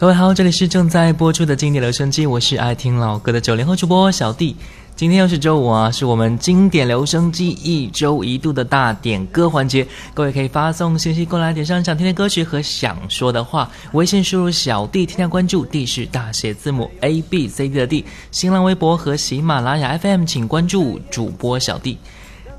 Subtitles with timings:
[0.00, 4.56] 各位好，这里是正在播出的经典留声机，我是爱听老歌的九零后主播小弟。
[4.96, 9.86] 今天又是周五啊，是我们经典留声机一周一度的大点歌环节。
[10.14, 13.70] 各位可以发送信息过来，点上想听的歌曲和想说的话。
[13.92, 18.02] 微信输入小弟，添加关注，D 是大写字母 A B C D 的 D。
[18.30, 21.98] 新浪微博和喜马拉雅 FM 请关注主播小弟。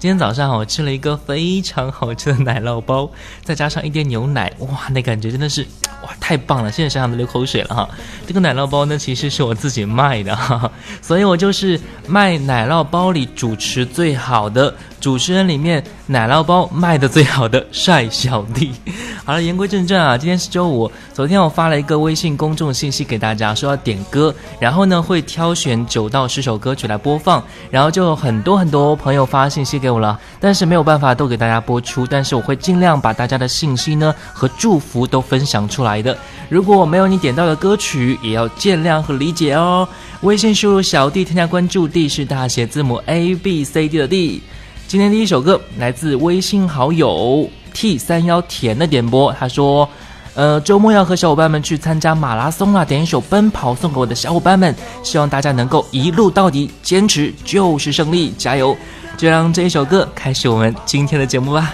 [0.02, 3.08] 今天早上我吃了一个非常好吃的奶酪包，
[3.44, 5.62] 再加上一点牛奶，哇，那感觉真的是
[6.02, 6.72] 哇太棒了！
[6.72, 7.88] 现在想想都流口水了哈。
[8.26, 10.72] 这个奶酪包呢，其实是我自己卖的哈，
[11.04, 14.74] 所以我就是卖奶酪包里主持最好的。
[15.00, 18.72] 主持人里面奶酪包卖的最好的帅小弟。
[19.26, 20.92] 好了，言归正传啊，今天是周五。
[21.12, 36.18] 昨天我发了一个微信公众信息给大家，说要点歌，然后呢会挑选九到十首歌曲来播放，然后就很多很多朋友发信息给我了，但是没有办法都给大家播出，但是我会尽量把大家的信息呢和祝福都分享出来的。
[36.50, 39.88] 如果没有你点到的歌曲，也要见谅和理解哦。
[40.22, 44.42] 微信输入小弟添加关注，D 是大写字母 A B C D 的 D。
[44.88, 49.88] 今天第一首歌来自微信好友 T 三幺甜的点播，他说
[50.34, 58.76] ：“呃，周末要和小伙伴们去参加马拉松了，点一首《奔跑》送给我的小伙伴们，希望大家能够一路到底，坚持就是胜利，加油！
[59.18, 61.74] 就让这一首歌开始我们今天的节目吧。”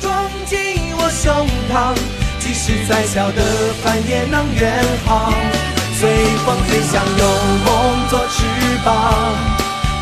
[0.00, 0.14] 装
[0.44, 0.58] 进
[0.98, 1.34] 我胸
[1.72, 1.96] 膛，
[2.38, 3.42] 即使再小的
[3.82, 5.32] 帆也能远航，
[5.98, 7.26] 随风飞翔，有
[7.64, 8.44] 梦做翅
[8.84, 9.32] 膀。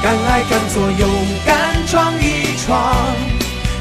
[0.03, 1.09] 敢爱敢做，勇
[1.47, 2.93] 敢闯一闯，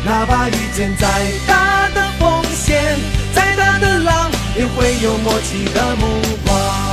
[0.06, 1.08] 哪怕遇见再
[1.46, 2.96] 大的风险，
[4.56, 6.93] 也会有默契的目光。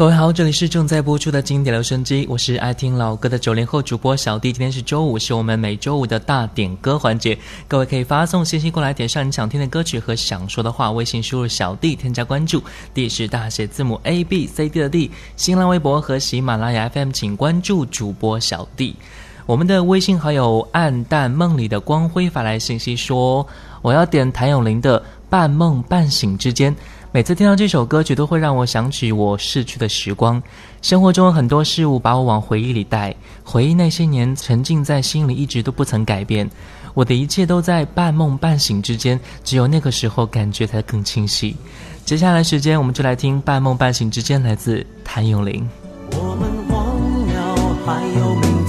[0.00, 4.50] 各位好，这里是正在播出的经典留声机，我是爱听老歌的九零后主播小弟。
[4.50, 7.36] 今天是周五，是我们每周五的大点歌环节。
[7.68, 10.90] 各位可以发送信息过来，点上你想听的歌曲和想说的话。
[10.90, 12.62] 微信输入小弟，添加关注
[12.94, 15.10] ，D 是大写字母 A B C D 的 D。
[15.36, 18.96] 新浪微博和喜马拉雅 FM 请关注主播小弟。
[19.44, 23.46] 我们的微信好友暗淡梦里的光辉发来信息说
[23.82, 26.74] ：“我要点谭咏麟的《半梦半醒之间》。”
[27.12, 30.40] 每次听到这首歌曲，都会让我想起我逝去的时光。
[30.80, 33.12] 生活中很多事物把我往回忆里带，
[33.42, 36.48] 回忆那些年沉浸在心里，一直都不曾改变。
[36.94, 41.56] 我的一切都在半梦半醒之间，只有那个时候感觉才更清晰。
[42.04, 45.68] 接下来时间，我们就来听《半梦半醒之间》，来自谭咏麟。
[46.12, 46.86] 我们忘
[47.26, 48.59] 了还有明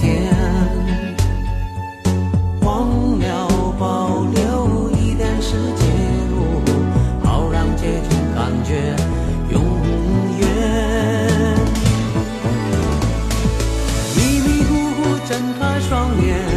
[15.32, 16.51] 睁开双眼。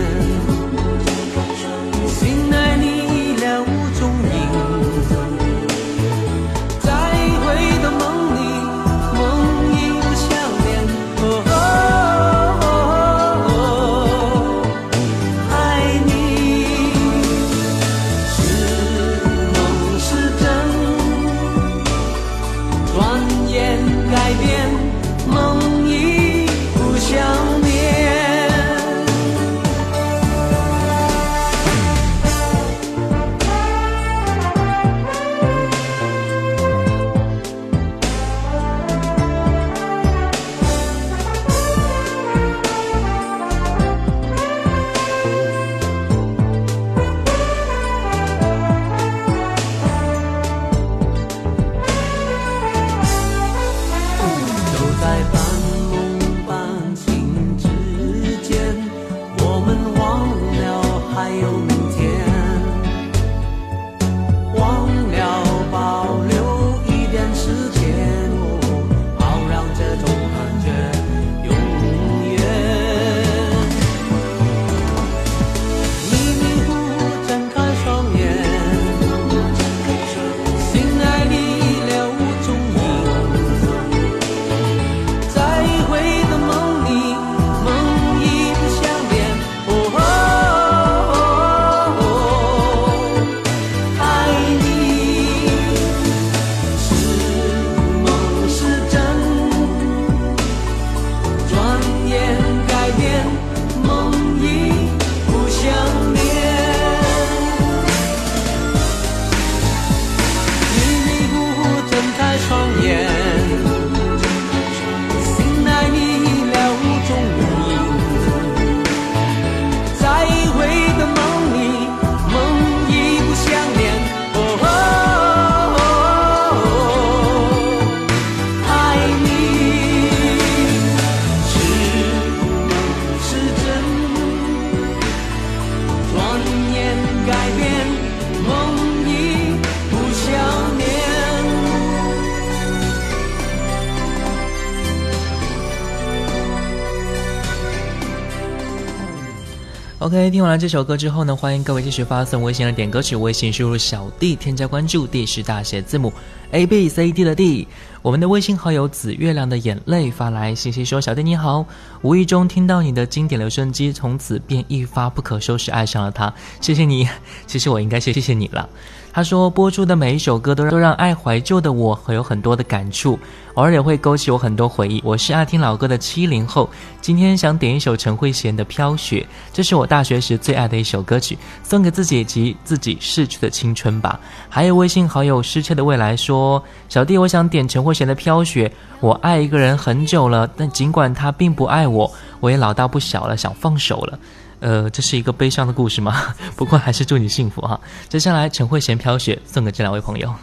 [150.14, 156.12] OK，听完了这首歌之后呢，欢迎各位继续发送微信的点歌曲，微信输入小弟添加关注，D 是大写字母
[156.52, 157.66] A B C D 的 D。
[158.00, 161.66] 我们的微信好友紫月亮的眼泪发来信息说：“小弟你好，
[162.02, 166.32] 无意中听到你的经典留声机，从此便一发不可收拾爱上了它。
[166.60, 167.08] 谢谢你，
[167.48, 168.68] 其实我应该谢谢你了。”
[169.14, 173.16] 他说播出的每一首歌都都让爱怀旧的我有很多的感触，
[173.54, 175.00] 偶尔也会勾起我很多回忆。
[175.04, 176.68] 我是爱听老歌的七零后，
[177.00, 179.20] 今天想点一首陈慧娴的《飘雪》，
[179.52, 184.18] 这是我大学时最爱的一首歌曲，送给自己及自己逝去的青春吧。
[184.48, 188.68] 还有微信好友失窃的未来说：“小弟，我想点陈慧娴的《飘雪》，
[188.98, 194.18] 我爱一个人很久了，但尽管他并不爱我，我也老大不小了，想放手了。”
[194.60, 196.34] 呃，这是一个悲伤的故事吗？
[196.56, 197.78] 不过还是祝你幸福哈。
[198.08, 200.34] 接下来，陈慧娴《飘雪》送给这两位朋友。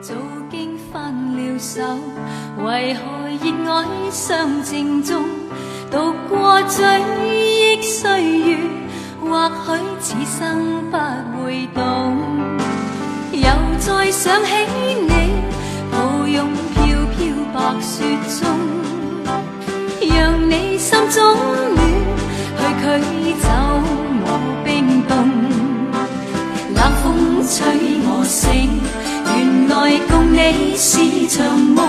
[0.00, 0.14] 早
[0.50, 1.82] 经分了手，
[2.64, 3.00] 为何
[3.42, 5.24] 热爱尚静中？
[5.90, 6.84] 度过追
[7.24, 8.58] 忆岁月，
[9.22, 12.16] 或许此生不会懂。
[13.32, 13.48] 又
[13.78, 14.52] 再想起
[15.00, 15.32] 你，
[15.90, 16.84] 抱拥飘
[17.16, 17.18] 飘
[17.54, 18.04] 白雪
[18.38, 18.46] 中，
[20.14, 21.34] 让你心中
[21.74, 22.07] 暖。
[22.88, 22.96] 吹
[23.34, 23.48] 走
[24.24, 24.28] 我
[24.64, 25.12] 冰冻，
[26.74, 27.06] 冷风
[27.46, 27.56] 吹
[28.06, 28.80] 我醒，
[29.26, 29.74] 原来
[30.08, 30.96] 共你是
[31.28, 31.84] 场梦，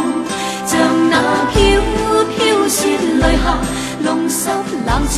[0.66, 0.78] 像
[1.10, 1.16] 那
[1.54, 1.58] 飘
[2.36, 3.58] 飘雪泪下，
[4.04, 4.50] 弄湿
[4.86, 5.16] 冷清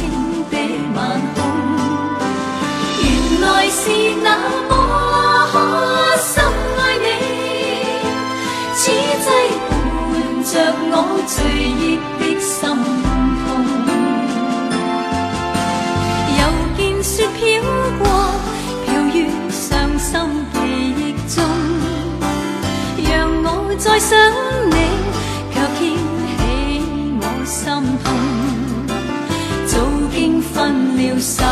[0.51, 0.55] 的
[0.93, 0.97] 晚
[1.33, 1.41] 空。
[3.01, 3.81] 原来是
[4.21, 4.37] 那
[4.69, 4.71] 么
[6.21, 6.43] 深
[6.77, 7.07] 爱你，
[8.75, 8.91] 此
[9.25, 9.27] 际
[9.67, 9.73] 伴
[10.45, 10.53] 着
[10.91, 10.93] 我
[11.25, 12.10] 醉意。
[17.13, 17.61] 雪飘
[17.99, 18.07] 过，
[18.85, 20.17] 飘于伤心
[20.53, 20.57] 记
[20.95, 21.43] 忆中，
[23.03, 23.45] 让我
[23.77, 24.17] 再想
[24.71, 24.73] 你，
[25.51, 25.79] 却牵
[26.39, 26.39] 起
[27.19, 27.59] 我心
[28.01, 28.07] 痛。
[29.67, 29.75] 早
[30.13, 31.43] 经分了手，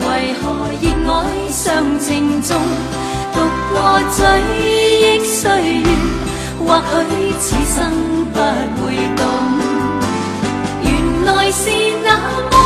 [0.00, 0.42] 为何
[0.82, 1.16] 热爱
[1.52, 1.62] 尚
[2.00, 2.58] 情重？
[3.32, 3.36] 独
[3.70, 3.76] 过
[4.16, 4.18] 追
[4.58, 5.46] 忆岁
[5.82, 5.88] 月，
[6.66, 7.78] 或许此生
[8.32, 8.36] 不
[8.82, 8.82] 会
[9.14, 9.22] 懂。
[10.82, 11.70] 原来是
[12.02, 12.08] 那
[12.50, 12.59] 么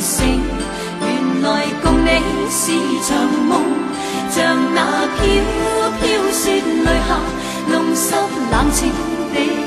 [0.00, 0.40] 醒
[1.02, 2.10] 原来共你
[2.50, 2.72] 是
[3.06, 3.62] 场梦
[4.30, 5.20] 像那飘
[6.00, 7.20] 飘雪泪下
[7.68, 8.14] 弄湿
[8.50, 8.90] 冷清
[9.34, 9.59] 的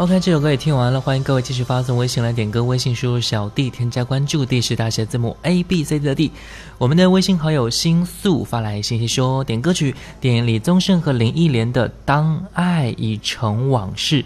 [0.00, 6.32] OK，这首歌也听完了，欢迎各位继续发送微信来点歌，微信输入小 D 添加关注，D 是大写字母 A B C D 的 D。
[6.78, 14.22] 我们的微信好友星宿发来信息说，点歌曲，点李宗盛和林忆莲的《当爱已成往事》。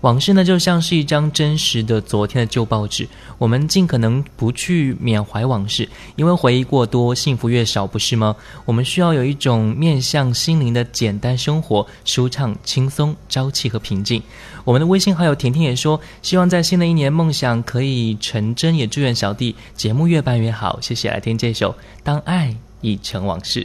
[0.00, 8.36] 往事呢，就像是一张真实的昨天的旧报纸，我们尽可能不去缅怀往事，因为回忆过多，幸福越少，不是吗？
[8.64, 14.22] 我们需要有一种面向心灵的简单生活，舒畅、轻松、朝气和平静。
[14.68, 20.78] 我们的微信好友甜甜也说，希望在新的一年梦想可以成真，也祝愿小弟节目越办越好。
[20.82, 21.72] 谢谢，来听这首
[22.02, 23.64] 《当爱已成往事》。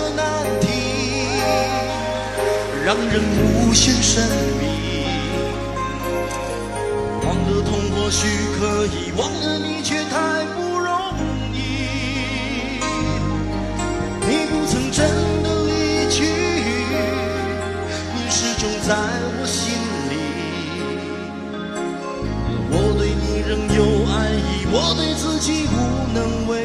[2.93, 4.21] 让人无限神
[4.59, 4.65] 秘。
[7.23, 8.27] 忘了痛或许
[8.59, 10.91] 可以，忘了你却太不容
[11.53, 11.55] 易。
[14.27, 15.07] 你不曾真
[15.41, 15.71] 的离
[16.09, 16.25] 去，
[18.13, 18.93] 你始终在
[19.39, 19.71] 我心
[20.09, 20.13] 里。
[22.73, 23.79] 我对你仍有
[24.11, 25.77] 爱意，我对自己无
[26.13, 26.60] 能为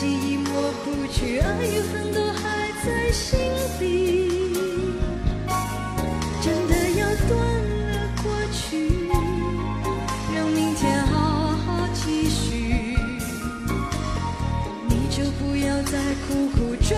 [0.00, 3.38] 记忆抹不去，爱与恨都还在心
[3.78, 4.30] 底。
[6.40, 8.88] 真的要断了过去，
[10.34, 12.96] 让明天好好继续。
[14.88, 16.96] 你就不要再苦苦追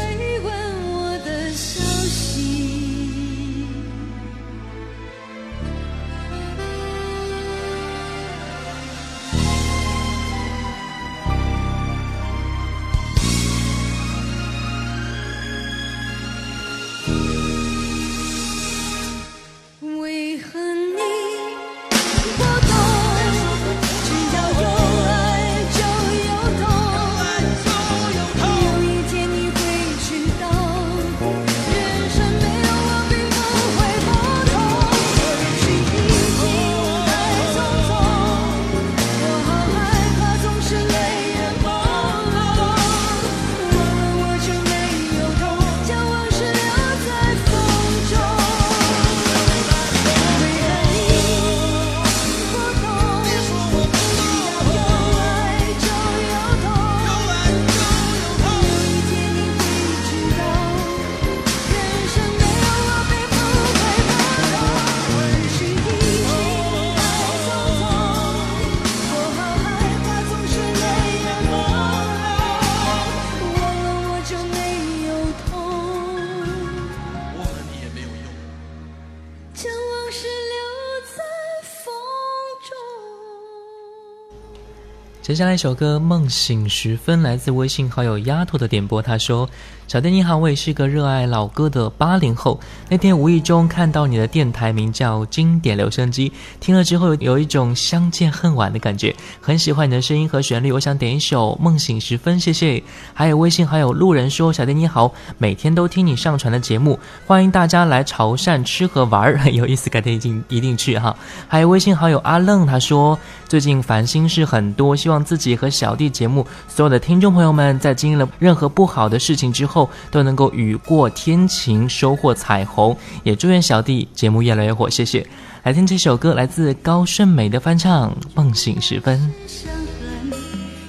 [85.33, 89.49] 接下来一首歌《梦醒时分》来自微信好友丫头的点播，他说
[89.89, 92.61] ：“小弟你好，我也是个热爱老歌的八零后。
[92.91, 100.71] 那天无意中看到你的电台名叫经典留声机，听了之后有一种相见恨晚的感觉，很喜欢你的声音和旋律。
[100.71, 102.83] 我想点一首《梦醒时分》，谢谢。
[103.15, 111.17] 还有微信好友路人说：小弟你好，每天都听你上传的节目，欢迎大家来潮汕吃和玩，很有意思，改天一定一定去哈。
[111.49, 122.97] 还有微信好友阿愣，他说最近烦心事很多，希望自己和小弟节目所有的听众朋友们，在经历了任何不好的事情之后，都能够雨过天晴，收获彩虹。
[123.23, 125.26] 也祝愿小弟节目越来越火，谢谢。
[125.62, 129.19] 来听这首歌，来自高胜美的翻唱《梦醒时分》。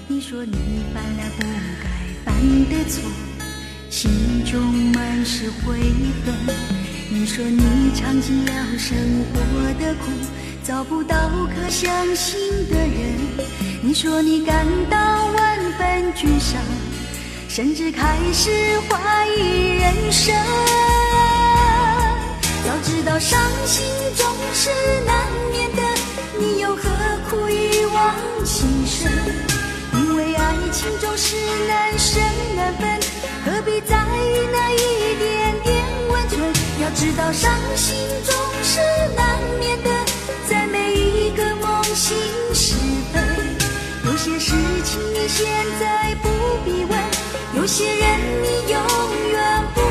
[0.08, 0.58] 你说你
[0.94, 1.44] 犯了不
[1.84, 2.36] 该犯
[2.70, 3.04] 的错，
[3.90, 4.10] 心
[4.46, 4.60] 中
[4.94, 5.80] 满是悔
[6.26, 6.34] 恨。
[7.12, 8.98] 你说你尝尽了生
[9.32, 9.40] 活
[9.80, 10.12] 的苦，
[10.64, 11.16] 找不到
[11.56, 13.73] 可相信的人。
[13.86, 16.58] 你说你感到万分沮丧，
[17.50, 20.34] 甚至开始怀疑人生。
[22.86, 24.70] 知道伤心总是
[25.06, 25.82] 难免的，
[26.38, 26.84] 你又何
[27.30, 28.16] 苦一往
[28.46, 29.12] 情深？
[29.94, 31.36] 因为爱情总是
[31.68, 32.20] 难舍
[32.56, 33.00] 难分，
[33.46, 36.42] 何必在意那一点点温存？
[36.82, 38.80] 要知道伤心总是
[39.16, 39.90] 难免的，
[40.50, 42.18] 在每一个梦醒
[42.54, 42.76] 时
[43.14, 43.24] 分，
[44.96, 45.46] 你现
[45.80, 46.30] 在不
[46.64, 47.00] 必问，
[47.56, 48.80] 有些人你永
[49.32, 49.82] 远不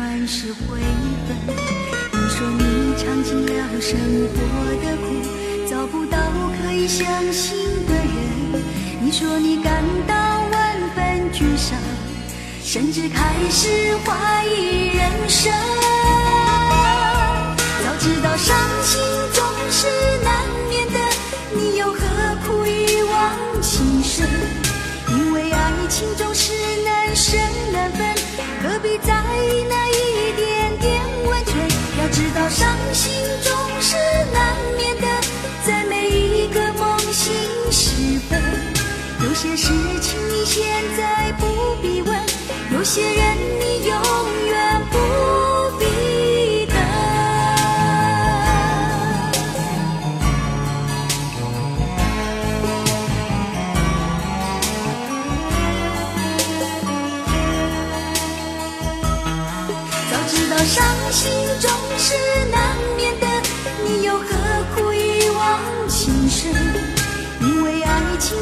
[0.00, 0.80] 满是悔
[1.28, 1.36] 恨。
[2.12, 3.98] 你说你尝尽了生
[4.32, 4.36] 活
[4.82, 5.04] 的苦，
[5.68, 6.16] 找不到
[6.56, 8.64] 可以相信的人。
[9.02, 11.78] 你说你感到万分沮丧，
[12.64, 15.52] 甚至开始怀疑人生。
[17.84, 18.98] 早知道伤心
[19.34, 19.86] 总是
[20.24, 20.98] 难免的，
[21.54, 22.00] 你又何
[22.46, 24.26] 苦一往情深？
[25.10, 26.52] 因为爱情总是
[26.86, 27.36] 难舍
[27.70, 28.14] 难分，
[28.62, 29.12] 何必在
[29.44, 29.89] 意那？
[32.50, 33.96] 伤心总是
[34.32, 35.06] 难免的，
[35.64, 37.32] 在每一个梦醒
[37.70, 38.42] 时分，
[39.22, 39.68] 有些事
[40.00, 42.20] 情你现在不必问，
[42.72, 43.79] 有些人你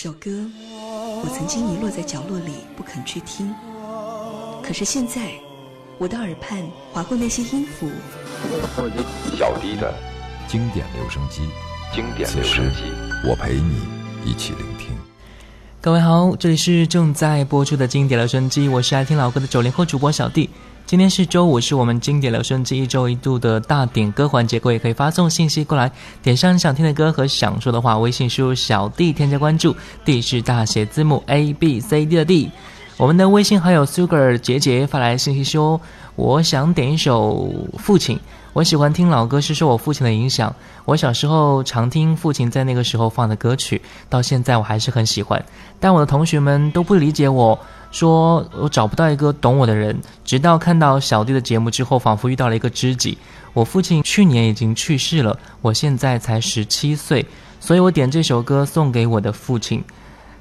[0.00, 0.30] 首歌，
[1.24, 3.52] 我曾经遗落在角落里不肯去听，
[4.62, 5.32] 可是现在，
[5.98, 7.90] 我的耳畔划过那些音符，
[9.36, 9.92] 小弟的
[10.46, 11.48] 经典留声机，
[11.92, 12.82] 经典留声机，
[13.28, 13.88] 我陪你
[14.24, 14.96] 一起聆听。
[15.80, 20.48] 各位好，这里是正在播出的经典留声机，我是爱听老歌的九零后主播小弟。
[20.88, 32.50] 今天是周五，是我们经典留声机一周一度的大点歌环节，各位可以发送信息过来，点上你想听的歌和想说的话，微信输入小弟添加关注，D 是大写字母 A B C D 的 D。
[32.96, 35.78] 我们的微信好友 Sugar 杰杰发来信息说
[36.16, 38.16] ：“我想点一首《父亲》，
[38.54, 40.52] 我喜欢听老歌是受我父亲的影响。
[40.86, 45.44] 我小时候常听父亲在那个时候放的歌曲，到现在我还是很喜欢。
[45.78, 47.56] 但我的同学们都不理解我，
[47.90, 49.98] 说我找不到一个懂我的人。
[50.24, 53.16] 直到看到小弟的节目之后，仿佛遇到了一个知己。
[53.52, 57.26] 我父亲去年已经去世了，我现在才十七岁，
[57.60, 59.82] 所以我点这首歌送给我的父亲。”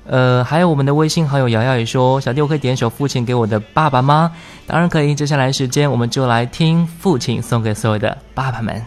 [0.10, 4.32] 呃，还有我们的微信好友瑶瑶也说，小弟我可以点一首《父亲》给我的爸爸吗？
[4.66, 5.14] 当然可以。
[5.14, 8.82] 接下来时间我们就来听《父亲》送给所有的爸爸们。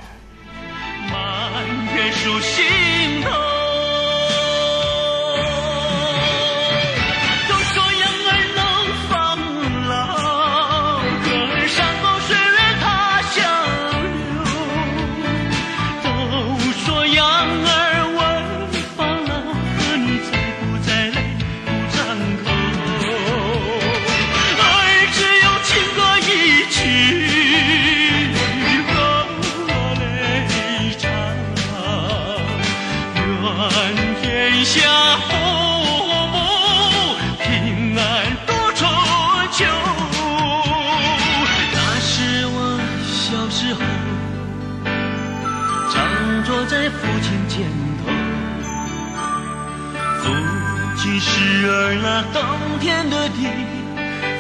[52.23, 52.45] 那耕
[52.79, 53.49] 田的地，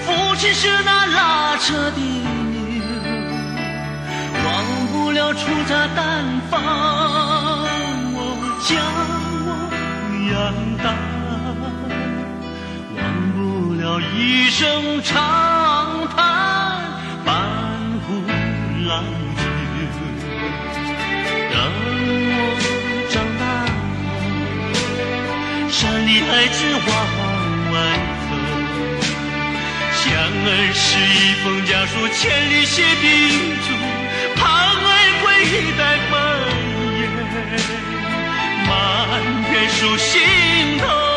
[0.04, 2.60] 父亲是那拉车的牛。
[4.44, 4.62] 忘
[4.92, 6.60] 不了出炸弹放
[8.12, 8.18] 我
[8.60, 8.76] 将
[9.46, 9.48] 我
[10.30, 10.36] 养
[10.84, 10.92] 大，
[12.98, 13.38] 忘不
[13.80, 13.82] 了
[14.14, 16.18] 一声长叹，
[17.24, 17.32] 半
[18.04, 18.08] 壶
[18.86, 19.42] 老酒，
[21.50, 21.54] 等
[22.28, 22.36] 我
[23.08, 23.42] 长大。
[25.70, 26.90] 山里孩子往
[27.72, 27.76] 外
[28.26, 28.30] 走，
[29.92, 30.02] 想
[30.44, 33.06] 儿是一封家书，千里写叮
[33.60, 33.68] 嘱，
[34.36, 34.40] 盼
[34.76, 35.24] 儿归
[35.78, 36.12] 来满
[37.00, 37.02] 眼
[38.66, 38.70] 满
[39.52, 40.10] 园树心
[40.78, 41.09] 头。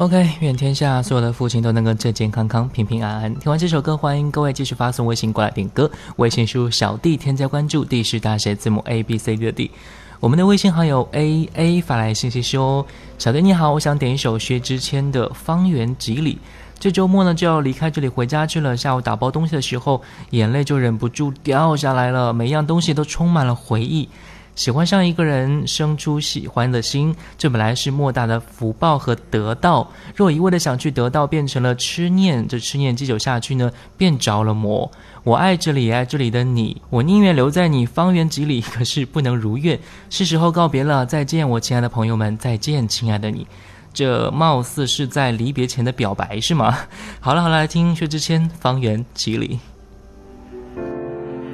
[0.00, 3.34] OK，愿天下所有的父亲都能够健健康康、平平安安。
[3.34, 9.70] 听完这首歌，欢迎各位继续发送微信过来点歌，微信输入小弟添加关注，D 是大写字母 A B C D 的 D。
[10.18, 12.86] 我们的微信好友 A A 发来信息说
[13.20, 16.34] ：“小弟你好，我想点一首薛之谦的《方圆几里》。
[16.78, 24.08] 这周末呢就要离开这里回家去了，下午打包东西的时候，眼泪就忍不住掉下来了，每一样东西都充满了回忆。”
[24.54, 29.90] 喜欢上一个人，生出喜欢的心，这本来是莫大的福报和得到。
[30.14, 34.90] 若一味的想去得到，变成了痴念，这痴念积久下去呢，便着了魔。
[35.22, 39.78] 我爱这里，爱这里的你，我宁愿留在你方圆几里，可是不能如愿。
[40.10, 43.46] 是时候告别了，再见，我亲爱的朋友们，再见，亲爱的你。
[43.92, 46.76] 这貌似是在离别前的表白，是吗？
[47.18, 49.56] 好了好了，来听薛之谦《方圆几里》。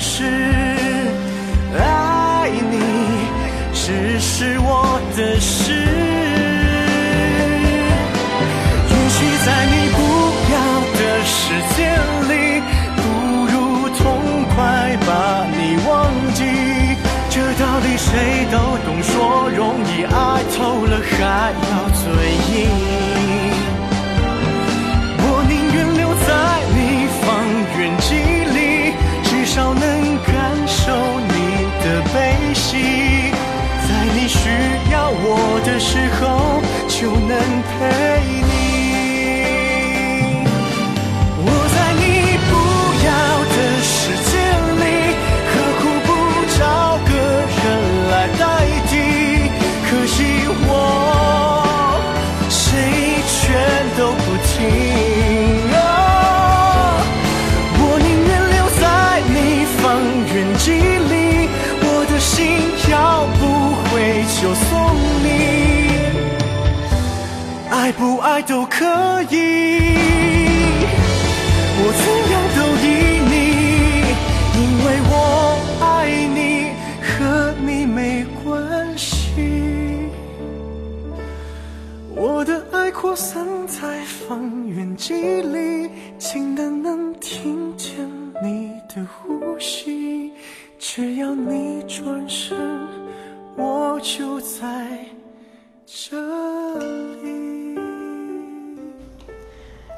[0.00, 0.24] 是。
[1.78, 2.76] 爱你
[3.72, 5.72] 只是我的事。
[8.88, 9.98] 与其在你不
[10.50, 10.56] 要
[10.96, 11.36] 的世
[11.76, 11.78] 界
[12.28, 12.32] 里，
[12.96, 12.98] 不
[13.46, 13.54] 如
[13.90, 14.00] 痛
[14.54, 14.58] 快
[15.06, 15.10] 把
[15.52, 15.88] 你忘
[16.34, 16.40] 记。
[17.28, 18.08] 这道理谁
[18.50, 22.02] 都懂，说容易，爱透了还要嘴
[22.52, 23.09] 硬。
[35.80, 38.19] 时候就能陪
[89.00, 90.32] 的呼吸，
[90.78, 92.56] 只要你转身，
[93.56, 94.98] 我就在
[95.86, 96.16] 这
[97.22, 97.78] 里。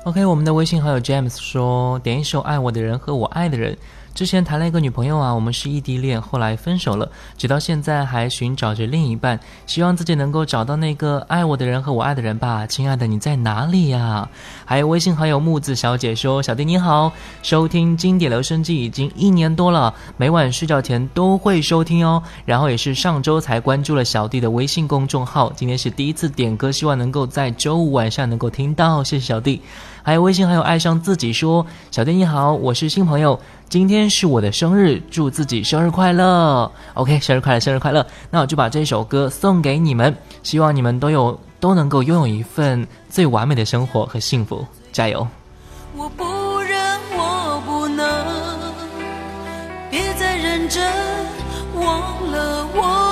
[0.05, 3.75] OK，我们的微信好友 James 说，点一首《爱我的人和我爱的人》。
[4.15, 12.67] 之前谈了一个女朋友啊，我们是异地恋，后来分手了，直到现在还寻找着另一半，希望自己能够找到那个爱我的人和我爱的人吧。
[12.67, 14.29] 亲爱的，你在哪里呀？
[14.67, 17.11] 还有微信好友木子小姐说：“小弟你好，
[17.43, 22.23] 收听经典留声机已经一年多了，每晚睡觉前都会收听哦。
[22.45, 29.63] 然后也是上周才关注了小弟的微信公众号，今天是第一次点歌，希望能够在周五晚上能够听到，谢谢小弟。
[30.03, 33.39] 还有微信还有爱上自己说：小弟你好，我是新朋友。”
[33.73, 36.71] 今天是我的生日，祝自己生日快乐。
[36.93, 38.07] OK，生日快乐，生日快乐。
[38.29, 44.67] 那我就把这首歌送给你们，希望你们都有都能够拥有一份最完美的生活和幸福。
[44.93, 45.27] 加油！
[45.97, 46.25] 我不
[46.61, 46.79] 忍，
[47.17, 48.07] 我不能，
[49.91, 50.83] 别再认真，
[51.75, 51.87] 忘
[52.31, 53.12] 了我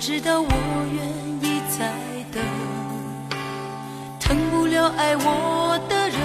[0.00, 0.48] 知道我
[0.94, 1.04] 愿
[1.42, 1.92] 意再
[2.32, 2.40] 等，
[4.20, 6.20] 疼不了爱我的人，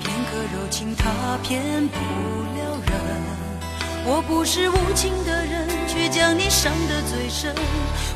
[0.00, 1.98] 片刻柔情他骗不
[2.56, 2.96] 了人。
[4.06, 7.54] 我不是无情的人，却将你伤得最深。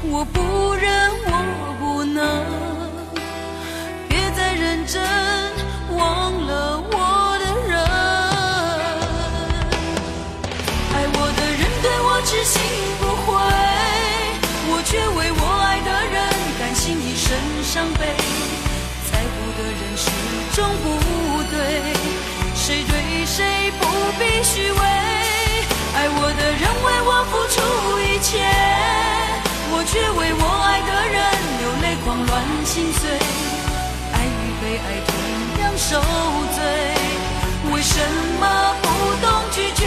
[0.05, 1.35] 我不忍，我
[1.79, 2.25] 不能，
[4.09, 5.03] 别再认真，
[23.79, 23.85] 不
[24.19, 24.81] 必虚伪。
[25.95, 27.57] 爱我的人为我付出
[28.01, 28.31] 一切，
[29.73, 31.17] 我却为我爱的人
[31.61, 32.31] 流泪狂乱
[32.65, 33.01] 心碎。
[34.13, 35.11] 爱与被爱同
[35.63, 36.01] 样受
[36.57, 36.59] 罪，
[37.73, 37.95] 为什
[38.41, 38.43] 么
[38.83, 38.87] 不
[39.21, 39.87] 懂拒绝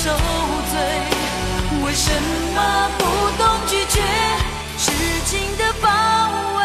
[0.00, 0.78] 受罪，
[1.84, 2.08] 为什
[2.54, 3.02] 么不
[3.36, 4.00] 懂拒绝
[4.78, 4.92] 痴
[5.24, 5.88] 情的包
[6.56, 6.62] 围？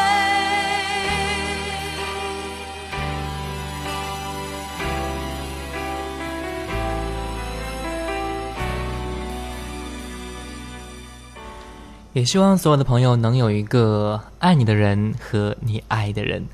[12.14, 16.46] 也希望所有的朋友能有一个爱你的人和你爱的人。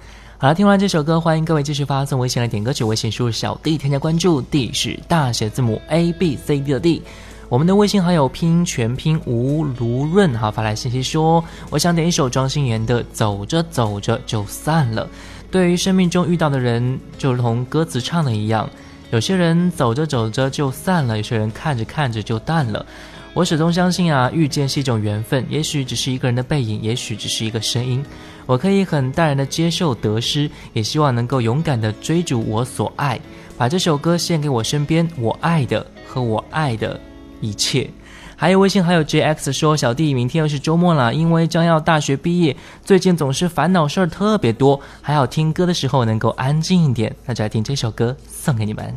[0.41, 7.01] 好了，听完这首歌，欢迎各位继续发送微信来点歌曲，微信输入小 D 添加关注，D 是大写字母 A B C D 的 D。
[7.49, 15.05] 我们的微信好友拼全拼吴卢润哈发来信息说，我想点一首庄心妍的《走着走着就散了》。
[15.51, 18.69] 对于生命中遇到的人，就如同歌词唱的一样，
[19.11, 22.85] 有些人走着走着就散了，有些人看着看着就淡了。
[23.33, 28.03] 我始终相信啊，遇见是一种缘分，也许只是一个人的背影，也许只是一个声音。
[28.45, 33.19] 我可以很淡然的接受得失，也希望能够勇敢的追逐我所爱。
[33.57, 36.99] 把这首歌献给我身边我爱的和我爱的
[37.39, 37.89] 一切。
[38.35, 47.15] 还有微信好友 JX 说：“小弟，明天又是周末了，因为将要大学毕业，最近总是烦恼事儿特别多，还好听歌的时候能够安静一点。
[47.25, 48.93] 那就来听这首歌，送给你们。”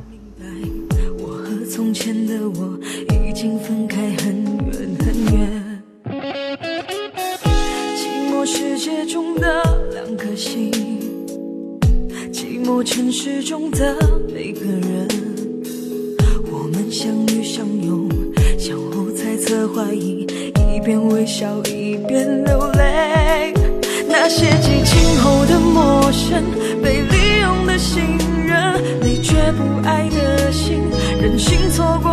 [1.19, 2.79] 我和从前的我
[3.43, 5.83] 经分开很远很远，
[7.97, 9.61] 寂寞世界中的
[9.93, 10.71] 两颗心，
[12.33, 13.97] 寂寞城市中的
[14.33, 15.09] 每个人，
[16.53, 18.09] 我们相遇相拥，
[18.57, 20.25] 相互猜测怀疑，
[20.55, 23.53] 一边微笑一边流泪。
[24.09, 26.45] 那些激情后的陌生，
[26.81, 28.05] 被利用的信
[28.47, 30.79] 任，你却不爱的心，
[31.21, 32.12] 任性错过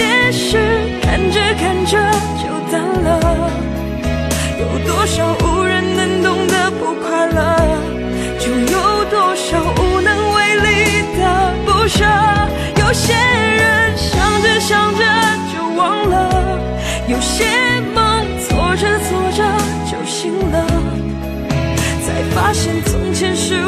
[0.00, 0.56] 有些事
[1.02, 1.98] 看着看着
[2.40, 3.50] 就淡了，
[4.58, 7.38] 有多少无人能懂的不快乐？
[8.38, 12.06] 就有多少无能为力的不舍？
[12.78, 15.04] 有些人想着想着
[15.52, 16.58] 就忘了，
[17.06, 17.44] 有些
[17.94, 19.44] 梦做着做着
[19.84, 20.66] 就醒了，
[22.06, 23.66] 才发现从前是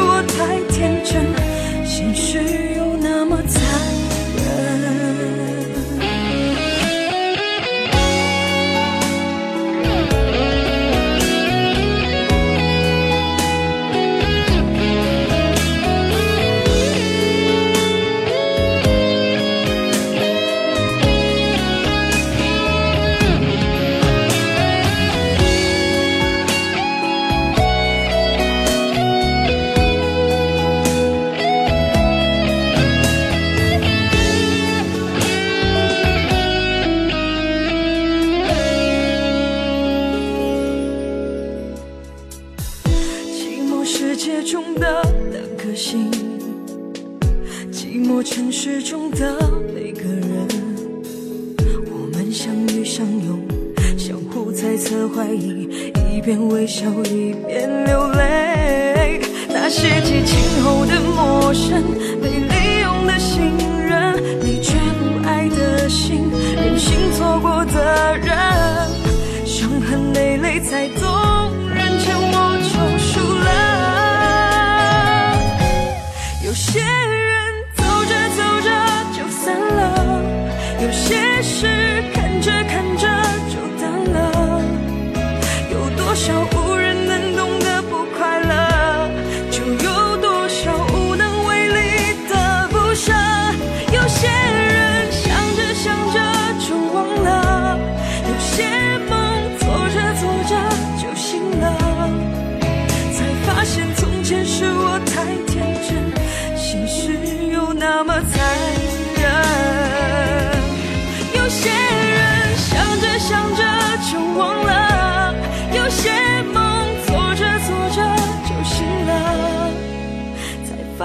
[80.83, 81.65] 有些事
[82.13, 83.02] 看着看着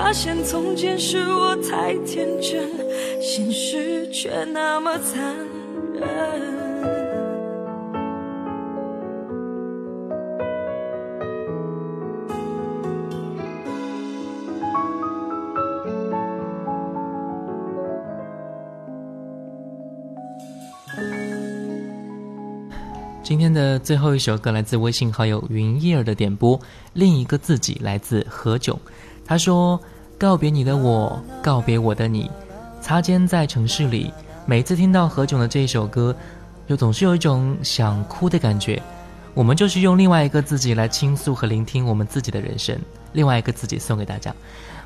[0.09, 2.66] 发现从前是我太天真，
[3.20, 5.36] 现实却那么残
[5.92, 6.09] 忍。
[23.22, 26.59] 今天的最后一首歌来自微信好友云叶儿的点播，
[26.94, 28.74] 另一个自己来自何炅。
[29.26, 29.78] 他说
[30.18, 32.28] ：“告别你的我，告别我的你，
[32.80, 34.12] 擦肩在城市里。
[34.46, 36.12] 每次听到何炅的这一首歌，
[36.66, 38.82] 就总是有一种想哭的感觉。
[39.32, 42.76] 我们就是用另外一个自己来倾诉和聆听我们自己的人生，
[43.12, 44.34] 另外一个自己送给大家。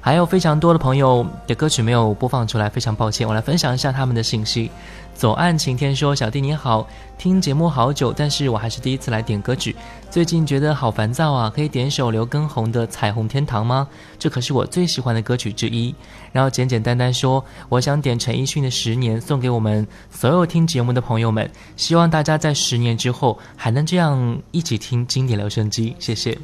[0.04, 3.26] 还有非常多的朋友的歌曲没有播放出来，非常抱歉。
[3.26, 4.68] 我来分享一下他们的信息。
[5.14, 6.84] 左岸晴天说：“小弟你好，
[7.16, 9.76] 听节目好久，但是我还是第一次来点歌曲。
[10.10, 13.86] 最近觉得好烦躁啊，可以点首刘畊宏的《彩虹天堂》吗？
[14.18, 15.94] 这可是我最喜欢的歌曲之一。”
[16.32, 26.36] 然后简简单单说：“我想点陈奕迅的《十年》，送给我们所有听节目的朋友们，希望大家在十年之后还能这样一起听经典留声机。”谢谢。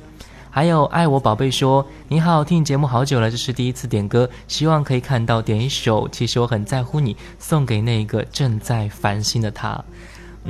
[0.51, 6.09] 还有爱我宝贝说：“你好，听你节目好久了，这是第一次点歌，希望可以看到点一首。
[6.09, 9.85] 其实我很在乎你，送给那个正在烦心的他。”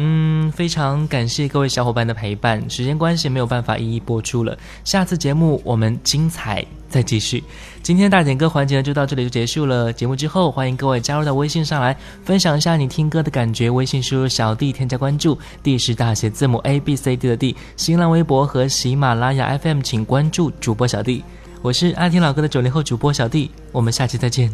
[0.00, 2.70] 嗯，非常感谢各位小伙伴的陪伴。
[2.70, 4.56] 时间关系，没有办法一一播出了。
[4.84, 7.42] 下次节目我们精彩再继续。
[7.88, 9.90] 今天大点歌环节呢，就到这里就结束了。
[9.90, 13.70] 节目之后，欢迎各位加入到微信上来分享一下你听歌的感觉。
[13.70, 17.56] 微信输入小弟添加关注，D 是大写字母 A B C D 的 D。
[17.78, 21.24] 新浪微博和喜马拉雅 FM 请关注主播小弟。
[21.62, 24.52] 我是爱听老歌的九零后主播小弟，我们下期再见。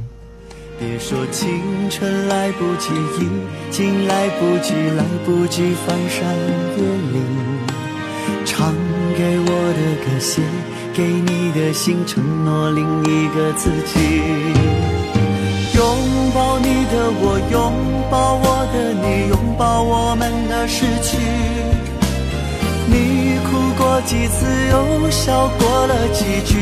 [0.78, 1.60] 别说青
[1.90, 3.28] 春来不及，已
[3.68, 6.36] 经来不及，来不及翻山
[6.76, 7.63] 越岭。
[10.04, 10.42] 的，写
[10.92, 13.94] 给你的信，承诺另一个自己。
[15.74, 15.84] 拥
[16.32, 17.72] 抱你的我，拥
[18.10, 21.18] 抱我的你，拥抱我们的失去。
[22.86, 26.58] 你哭过几次，又笑过了几句。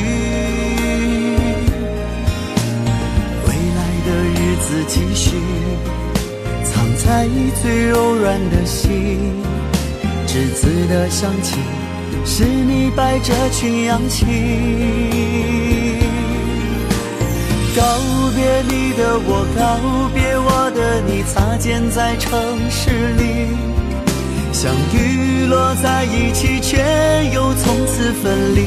[3.46, 5.36] 未来的日子继续，
[6.64, 7.28] 藏在
[7.60, 9.42] 最柔软的心，
[10.26, 11.58] 栀子的香气，
[12.24, 14.24] 是你摆着群羊起。
[17.74, 17.82] 告
[18.34, 19.60] 别你的我，告
[20.14, 22.30] 别我的你，擦肩在城
[22.70, 23.48] 市里，
[24.52, 26.76] 相遇落在一起，却
[27.32, 28.60] 又从此分离。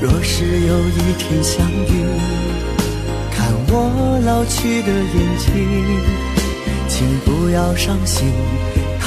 [0.00, 2.04] 若是有一天相遇，
[3.30, 5.46] 看我老去的眼睛，
[6.88, 8.32] 请不要伤心，